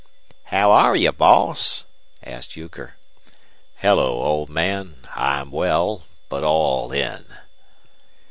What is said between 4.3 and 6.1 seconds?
man. I'm well,